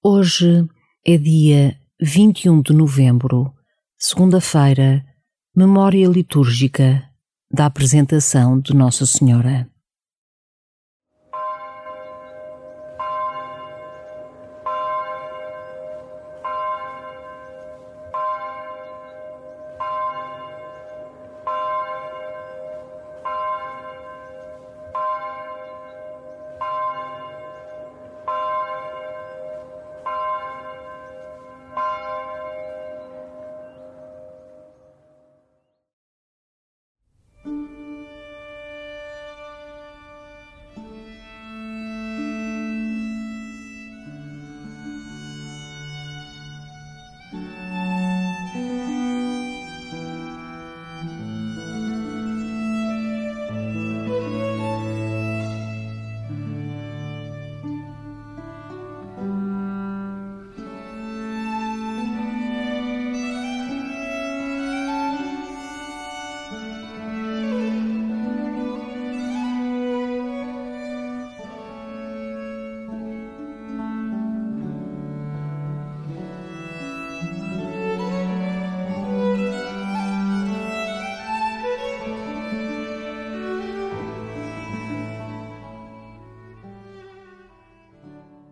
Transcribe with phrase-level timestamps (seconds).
[0.00, 0.64] Hoje
[1.04, 3.52] é dia 21 de novembro,
[3.98, 5.04] segunda-feira,
[5.52, 7.02] memória litúrgica
[7.52, 9.68] da apresentação de Nossa Senhora.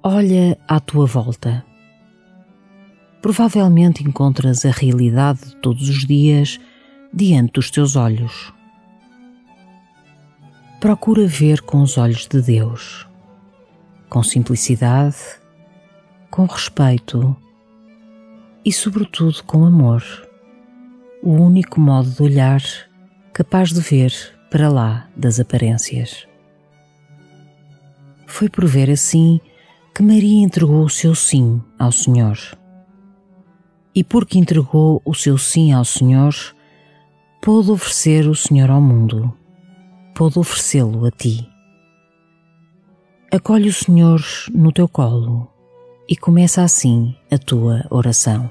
[0.09, 1.65] Olha à tua volta.
[3.21, 6.61] Provavelmente encontras a realidade de todos os dias
[7.13, 8.55] diante dos teus olhos.
[10.79, 13.05] Procura ver com os olhos de Deus,
[14.09, 15.17] com simplicidade,
[16.31, 17.37] com respeito
[18.65, 20.05] e, sobretudo, com amor.
[21.21, 22.63] O único modo de olhar
[23.33, 24.15] capaz de ver
[24.53, 26.29] para lá das aparências.
[28.25, 29.41] Foi por ver assim
[29.97, 32.37] que Maria entregou o seu sim ao Senhor.
[33.95, 36.35] E porque entregou o seu sim ao Senhor,
[37.41, 39.33] pôde oferecer o Senhor ao mundo,
[40.15, 41.49] pôde oferecê-lo a ti.
[43.33, 44.21] Acolhe o Senhor
[44.55, 45.51] no teu colo
[46.07, 48.51] e começa assim a tua oração.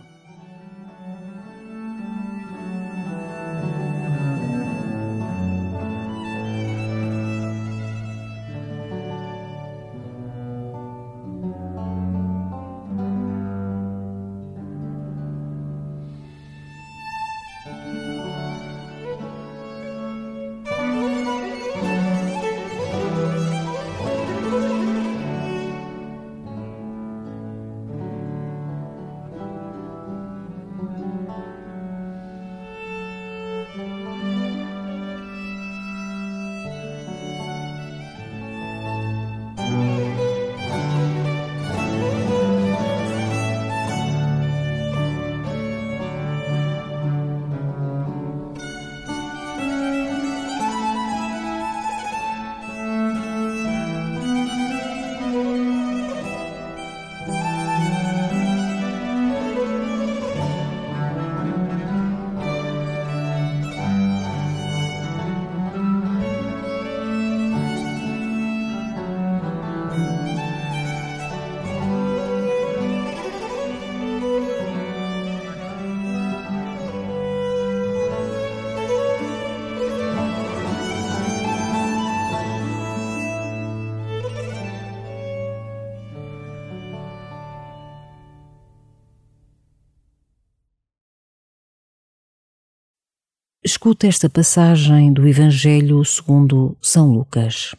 [93.68, 97.74] Escuta esta passagem do Evangelho segundo São Lucas.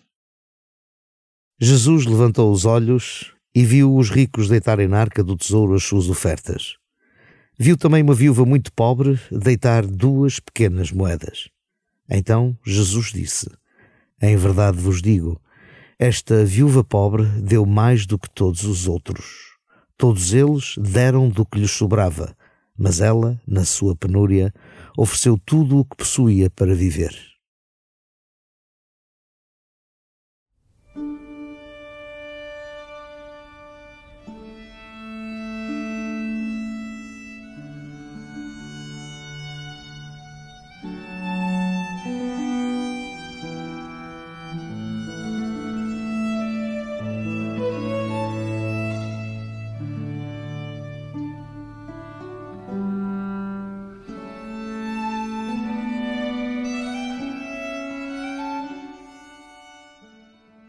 [1.61, 6.09] Jesus levantou os olhos e viu os ricos deitarem na arca do tesouro as suas
[6.09, 6.75] ofertas.
[7.57, 11.49] Viu também uma viúva muito pobre deitar duas pequenas moedas.
[12.11, 13.49] Então Jesus disse:
[14.21, 15.41] Em verdade vos digo,
[16.01, 19.57] esta viúva pobre deu mais do que todos os outros.
[19.97, 22.37] Todos eles deram do que lhes sobrava,
[22.79, 24.53] mas ela, na sua penúria,
[24.97, 27.36] ofereceu tudo o que possuía para viver.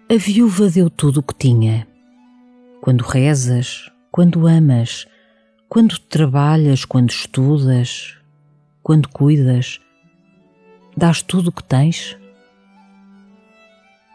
[0.10, 1.86] A viúva deu tudo o que tinha.
[2.80, 5.06] Quando rezas, quando amas,
[5.68, 8.16] quando trabalhas, quando estudas,
[8.82, 9.82] quando cuidas,
[10.96, 12.18] dás tudo o que tens?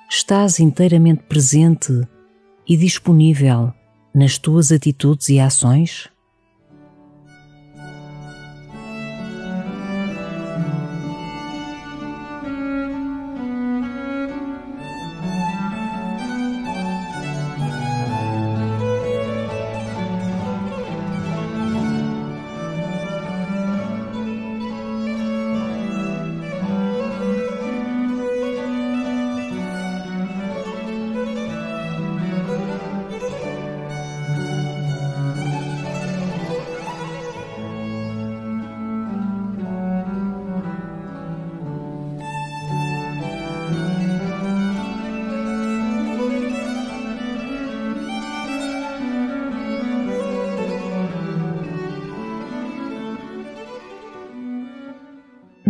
[0.08, 2.08] Estás inteiramente presente
[2.66, 3.74] e disponível
[4.14, 6.08] nas tuas atitudes e ações?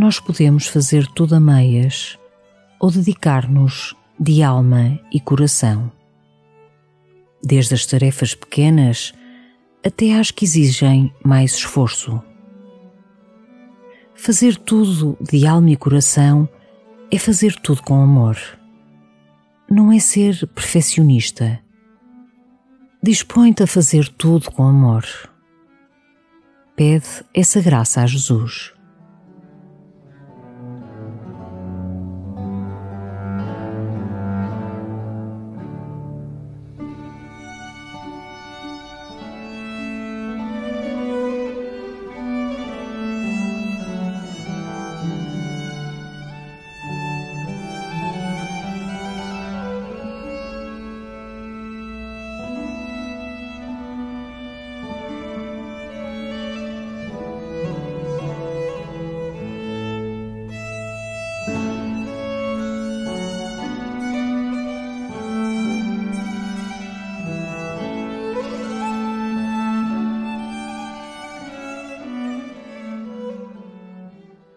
[0.02, 2.18] Nós podemos fazer tudo a meias
[2.80, 5.92] ou dedicar-nos de alma e coração.
[7.40, 9.14] Desde as tarefas pequenas
[9.86, 12.20] até às que exigem mais esforço.
[14.16, 16.48] Fazer tudo de alma e coração
[17.08, 18.36] é fazer tudo com amor.
[19.70, 21.60] Não é ser perfeccionista.
[23.00, 25.04] Dispõe-te a fazer tudo com amor.
[26.74, 28.72] Pede essa graça a Jesus.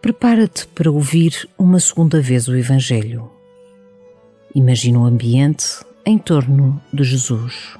[0.05, 3.27] Prepara-te para ouvir uma segunda vez o Evangelho.
[4.53, 7.75] Imagina o ambiente em torno de Jesus.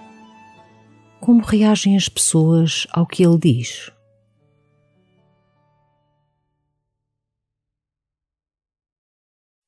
[1.22, 3.92] Como reagem as pessoas ao que ele diz?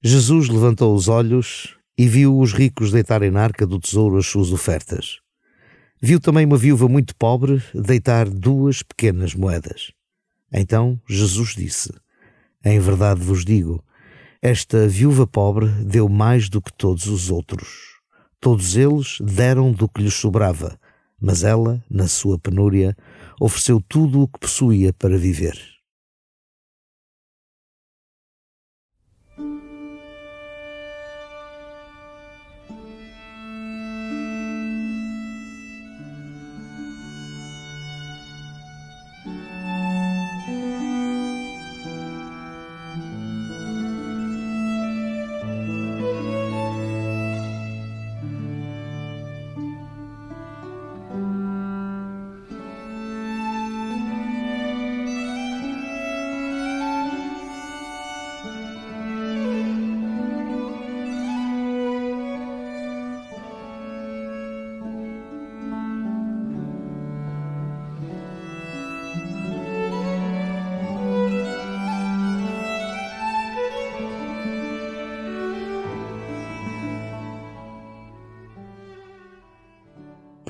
[0.01, 4.51] Jesus levantou os olhos e viu os ricos deitarem na arca do tesouro as suas
[4.51, 5.19] ofertas.
[6.01, 9.91] Viu também uma viúva muito pobre deitar duas pequenas moedas.
[10.51, 11.91] Então Jesus disse:
[12.63, 13.83] em verdade vos digo,
[14.41, 17.97] esta viúva pobre deu mais do que todos os outros.
[18.39, 20.79] Todos eles deram do que lhes sobrava,
[21.19, 22.95] mas ela, na sua penúria,
[23.39, 25.76] ofereceu tudo o que possuía para viver.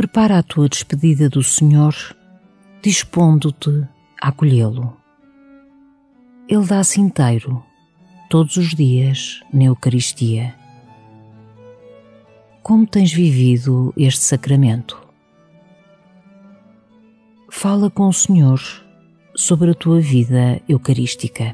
[0.07, 1.93] Prepara a tua despedida do Senhor,
[2.81, 3.85] dispondo-te
[4.21, 4.95] a acolhê-lo.
[6.47, 7.61] Ele dá-se inteiro,
[8.29, 10.55] todos os dias, na Eucaristia.
[12.63, 14.97] Como tens vivido este sacramento?
[17.49, 18.61] Fala com o Senhor
[19.35, 21.53] sobre a tua vida eucarística.